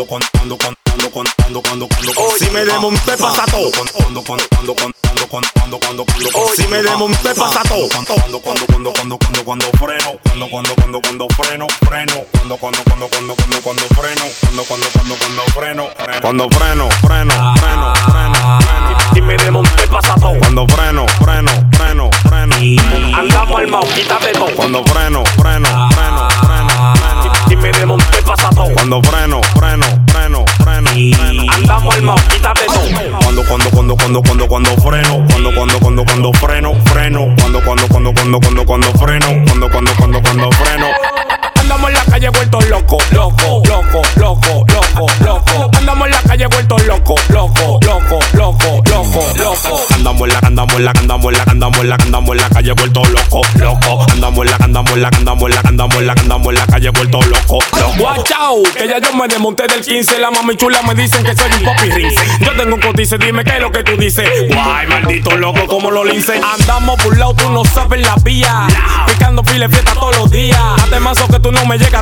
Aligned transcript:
ando 0.00 0.06
con 0.06 0.22
ando 0.40 0.56
con 1.10 1.26
ando 1.44 1.62
con 1.62 1.72
ando 1.72 1.88
si 2.38 2.50
me 2.50 2.64
desmonté 2.64 3.16
pasa 3.18 3.44
todo 3.50 3.70
con 3.70 4.06
ando 4.06 4.22
con 4.22 4.40
ando 4.58 4.74
con 4.74 4.92
ando 5.62 5.78
con 5.78 5.88
ando 5.90 6.06
si 6.56 6.66
me 6.68 6.82
pasa 7.34 7.62
todo 7.68 7.86
cuando 7.88 8.40
cuando 8.40 8.64
cuando 8.66 8.92
cuando 8.92 9.18
cuando 9.18 9.44
cuando 9.44 9.66
freno 9.78 10.18
cuando 10.22 10.48
cuando 10.48 10.74
cuando 10.74 11.00
cuando 11.00 11.28
freno 11.36 11.66
freno 11.86 12.24
cuando 12.32 12.56
cuando 12.56 12.82
cuando 12.84 13.08
cuando 13.08 13.34
cuando 13.34 13.60
cuando 13.60 13.82
freno 13.94 14.24
cuando 14.48 14.64
cuando 14.64 14.88
cuando 14.88 15.16
cuando 15.18 15.44
freno 15.52 15.88
cuando 16.22 16.50
freno 16.50 16.88
freno 17.02 17.54
freno 17.56 17.92
freno 18.06 18.98
si 19.12 19.20
me 19.20 19.36
desmonté 19.36 19.86
pasa 19.88 20.14
todo 20.14 20.38
cuando 20.38 20.66
freno 20.68 21.06
freno 21.22 21.52
freno 21.72 22.10
freno 22.26 22.56
andamos 23.18 23.60
al 23.60 23.66
mau 23.68 23.82
quítate 23.94 24.32
todo 24.32 24.54
cuando 24.56 24.82
freno 24.84 25.22
Cuando, 32.40 33.44
cuando, 33.44 33.70
cuando, 33.70 33.96
cuando, 33.96 34.22
cuando, 34.22 34.48
cuando 34.48 34.76
freno, 34.76 35.26
cuando, 35.28 35.54
cuando, 35.54 35.78
cuando, 35.78 36.04
cuando 36.04 36.32
freno, 36.32 36.74
freno, 36.86 37.34
cuando, 37.38 37.62
cuando, 37.62 37.88
cuando, 37.88 38.14
cuando, 38.14 38.40
cuando, 38.40 38.64
cuando 38.64 38.92
freno, 38.98 39.26
cuando, 39.46 39.70
cuando, 39.70 39.92
cuando, 39.96 40.22
cuando 40.22 40.52
freno. 40.52 40.86
Andamos 41.56 41.90
en 41.90 41.96
la 41.96 42.04
calle 42.04 42.28
vueltos 42.30 42.68
loco, 42.68 42.98
loco, 43.12 43.62
loco, 43.68 44.02
loco, 44.16 44.64
loco, 44.66 45.06
loco. 45.24 45.70
Andamos 45.76 46.06
en 46.06 46.12
la 46.12 46.22
calle 46.22 46.46
vueltos 46.46 46.86
loco, 46.86 47.14
loco, 47.28 47.78
loco, 47.82 48.18
loco, 48.32 48.82
loco, 48.86 49.32
loco. 49.36 49.86
Andamos 49.94 50.22
en 50.22 50.32
la, 50.32 50.38
andamos 50.40 50.76
en 50.76 50.84
la, 50.84 50.90
andamos 50.92 51.32
en 51.32 51.38
la, 51.38 51.44
andamos 51.44 51.69
andamos 51.88 52.30
en 52.30 52.36
la 52.42 52.48
calle 52.48 52.72
vuelto 52.72 53.02
loco, 53.04 53.42
loco. 53.58 54.06
Andamos 54.10 54.44
en 54.44 54.50
la, 54.50 54.56
andamos 54.60 54.92
en 54.92 55.02
la, 55.02 55.08
andamos 55.08 55.50
en 55.50 55.54
la, 55.54 55.60
andamos 55.60 55.96
en 55.96 56.06
la, 56.06 56.12
andamos 56.12 56.48
en 56.48 56.54
la 56.54 56.66
calle 56.66 56.90
vuelto 56.90 57.22
loco, 57.22 57.58
loco. 57.78 58.02
Watch 58.02 58.30
que 58.76 58.88
ya 58.88 58.98
yo 58.98 59.12
me 59.14 59.28
desmonté 59.28 59.66
del 59.66 59.80
15. 59.80 60.18
La 60.18 60.30
mami 60.30 60.56
chula 60.56 60.82
me 60.82 60.94
dicen 60.94 61.24
que 61.24 61.34
soy 61.34 61.50
un 61.52 61.64
popi 61.64 61.90
rinse. 61.90 62.22
Yo 62.40 62.52
tengo 62.52 62.74
un 62.74 62.80
cotice, 62.80 63.18
dime 63.18 63.44
qué 63.44 63.56
es 63.56 63.60
lo 63.60 63.72
que 63.72 63.82
tú 63.82 63.96
dices. 63.96 64.28
Guay, 64.48 64.86
maldito 64.88 65.36
loco, 65.36 65.66
como 65.66 65.90
lo 65.90 66.04
lince. 66.04 66.40
Andamos 66.42 67.02
por 67.02 67.16
lado, 67.16 67.34
tú 67.34 67.50
no 67.50 67.64
sabes 67.64 68.00
la 68.00 68.14
vía. 68.22 68.66
Picando 69.06 69.42
pile 69.42 69.68
fiesta 69.68 69.94
todos 69.94 70.16
los 70.16 70.30
días. 70.30 70.60
Mazo 71.00 71.26
que 71.28 71.40
tú 71.40 71.50
no 71.50 71.64
me 71.64 71.78
llegas 71.78 71.99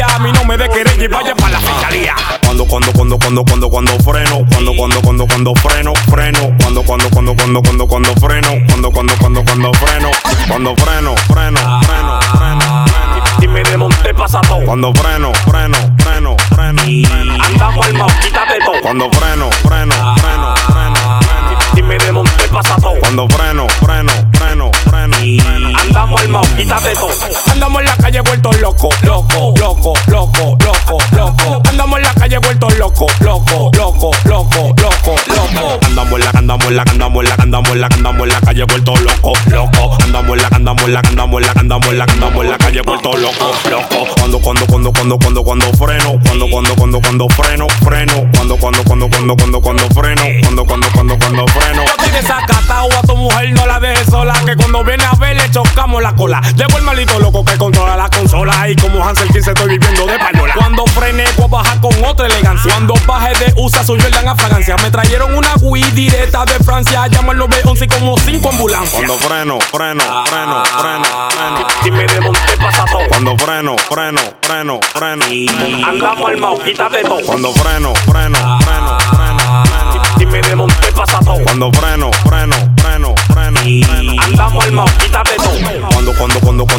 A 0.00 0.18
mí 0.20 0.30
no 0.32 0.44
me 0.44 0.56
de 0.56 0.68
querer 0.68 1.02
y 1.02 1.08
vaya 1.08 1.34
para 1.34 1.54
la 1.54 1.60
fiscalía. 1.60 2.14
Cuando, 2.44 2.64
cuando, 2.66 2.92
cuando, 2.92 3.18
cuando, 3.18 3.44
cuando, 3.44 3.68
cuando 3.68 3.98
freno, 3.98 4.44
cuando, 4.48 4.72
cuando, 4.76 5.02
cuando, 5.02 5.26
cuando 5.26 5.54
freno, 5.56 5.92
freno, 6.08 6.56
cuando, 6.62 6.82
cuando, 6.84 7.10
cuando, 7.10 7.34
cuando, 7.34 7.62
cuando, 7.62 7.86
cuando 7.88 8.14
freno, 8.14 8.48
cuando, 8.68 8.90
cuando, 8.92 9.16
cuando, 9.16 9.44
cuando 9.44 9.72
freno, 9.74 10.10
cuando 10.46 10.76
freno, 10.76 11.14
freno, 11.16 11.56
freno, 11.56 11.80
freno, 11.82 12.20
freno. 12.38 12.84
Y 13.42 13.48
me 13.48 13.62
desmonté 13.64 14.14
pasa 14.14 14.40
todo. 14.42 14.64
Cuando 14.64 14.92
freno, 14.94 15.32
freno, 15.50 15.78
freno, 15.98 16.36
freno. 16.54 16.82
Andamos 17.44 17.86
al 17.86 17.94
mao, 17.94 18.08
quítate 18.22 18.58
todo. 18.64 18.80
Cuando 18.80 19.10
freno, 19.10 19.50
freno, 19.50 19.94
freno, 20.16 20.54
freno. 20.68 21.58
Y 21.76 21.82
me 21.82 21.98
desmonté 21.98 22.48
pasa 22.48 22.76
todo. 22.76 22.94
Cuando 23.00 23.28
freno, 23.28 23.66
freno, 23.84 24.12
freno, 24.32 24.70
freno, 24.84 25.16
freno. 25.16 25.78
Andamos 25.80 26.20
al 26.20 26.28
mao, 26.28 26.42
quítate 26.56 26.94
todo. 26.94 27.17
Calle 28.18 28.30
vueltos 28.30 28.60
loco, 28.60 28.88
loco, 29.04 29.54
loco, 29.60 29.94
loco, 30.08 30.58
loco, 30.58 30.98
loco. 31.16 31.62
Andamos 31.68 31.98
en 31.98 32.04
la 32.04 32.14
calle 32.14 32.38
vueltos 32.38 32.76
loco, 32.76 33.06
loco, 33.20 33.70
loco, 33.76 34.10
loco, 34.24 34.74
loco, 34.76 35.14
loco. 35.28 35.78
Andamos 35.86 36.14
en 36.14 36.24
la, 36.24 36.30
andamos 36.34 36.66
en 36.66 36.76
la, 36.76 36.82
andamos 36.82 37.22
en 37.22 37.28
la, 37.28 37.36
andamos 37.38 37.70
en 37.70 37.80
la, 37.80 37.86
andamos 37.86 38.22
en 38.22 38.28
la 38.30 38.40
calle 38.40 38.64
vuelto 38.64 38.96
loco, 38.96 39.32
loco. 39.52 39.96
Andamos 40.02 40.30
en 40.36 40.42
la, 40.42 40.48
andamos 40.48 40.84
en 40.84 40.94
la, 40.94 41.00
andamos 41.00 41.40
en 41.40 41.46
la, 41.46 41.52
andamos 41.52 41.88
en 41.90 41.98
la, 41.98 42.04
andamos 42.04 42.44
en 42.44 42.50
la 42.50 42.58
calle 42.58 42.82
vuelto 42.82 43.16
loco, 43.16 43.52
loco. 43.70 44.14
Cuando, 44.18 44.40
cuando, 44.40 44.66
cuando, 44.66 44.92
cuando, 44.92 45.18
cuando, 45.18 45.44
cuando 45.44 45.72
freno, 45.74 46.20
cuando, 46.24 46.50
cuando, 46.50 46.74
cuando, 46.74 47.00
cuando 47.00 47.28
freno, 47.28 47.66
freno, 47.84 48.30
cuando, 48.34 48.56
cuando, 48.56 48.82
cuando, 48.82 49.08
cuando, 49.08 49.36
cuando, 49.36 49.60
cuando 49.60 49.88
freno, 49.90 50.22
cuando, 50.42 50.64
cuando, 50.64 50.88
cuando, 50.92 51.18
cuando 51.18 51.46
chocamos 55.88 56.02
la 56.02 56.14
cola. 56.14 56.40
Llegó 56.56 56.78
el 56.78 56.84
malito 56.84 57.18
loco 57.18 57.44
que 57.44 57.56
controla 57.56 57.96
la 57.96 58.08
consola. 58.08 58.68
Y 58.68 58.76
como 58.76 59.06
Hansel 59.06 59.28
15 59.28 59.50
estoy 59.50 59.78
viviendo 59.78 60.06
de 60.06 60.18
payola. 60.18 60.54
Cuando 60.54 60.86
frene, 60.86 61.24
pues 61.36 61.50
baja 61.50 61.80
con 61.80 61.92
otra 62.04 62.26
elegancia. 62.26 62.72
Cuando 62.72 62.94
baje 63.06 63.32
de 63.44 63.54
USA, 63.56 63.84
su 63.84 63.96
Jordan 63.98 64.28
a 64.28 64.36
fragancia. 64.36 64.76
Me 64.76 64.90
trajeron 64.90 65.34
una 65.34 65.54
Wii 65.60 65.90
directa 65.92 66.44
de 66.44 66.54
Francia. 66.64 67.06
Llamo 67.08 67.32
al 67.32 67.38
911 67.38 67.84
y 67.84 67.88
como 67.88 68.18
cinco 68.18 68.50
ambulancias. 68.50 68.92
Cuando 68.92 69.18
freno, 69.18 69.58
freno, 69.60 70.04
freno, 70.26 70.64
freno, 70.64 71.28
freno. 71.30 71.66
Y 71.84 71.90
me 71.90 72.06
desmonté 72.06 72.56
pasa 72.58 72.84
todo. 72.84 73.08
Cuando 73.08 73.36
freno, 73.38 73.76
freno, 73.78 74.20
freno, 74.42 74.80
freno. 74.94 75.24
Andamos 75.88 76.28
al 76.28 76.36
mao, 76.36 76.58
quítate 76.58 77.02
todo. 77.02 77.20
Cuando 77.24 77.52
freno, 77.52 77.94
freno, 77.94 78.58
freno, 78.60 78.98
freno, 79.00 79.64
freno. 79.64 80.02
Y 80.20 80.26
me 80.26 80.40
desmonté 80.42 80.92
pasa 80.92 81.18
todo. 81.20 81.42
Cuando 81.42 81.72
freno, 81.72 82.10
freno, 82.24 82.56
freno, 82.76 83.14
freno, 83.32 83.60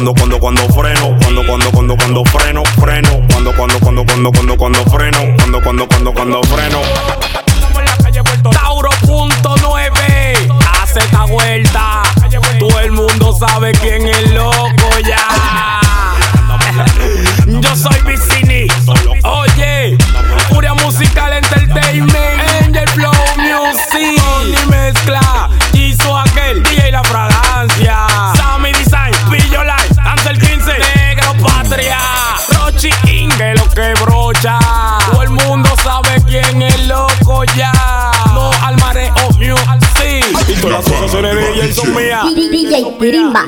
cuando, 0.00 0.14
cuando, 0.14 0.40
cuando, 0.40 0.62
freno, 0.72 1.18
cuando, 1.20 1.46
cuando, 1.46 1.70
cuando, 1.72 1.96
cuando 1.96 2.24
freno, 2.24 2.62
freno, 2.80 3.26
cuando, 3.30 3.52
cuando, 3.54 3.78
cuando, 3.80 4.04
cuando, 4.06 4.32
cuando, 4.32 4.56
cuando 4.56 4.84
freno, 4.84 5.36
cuando, 5.36 5.62
cuando, 5.62 5.88
cuando, 5.88 6.12
cuando 6.14 6.42
freno. 6.44 7.39
DJ 42.80 42.96
Pirimba. 42.96 43.44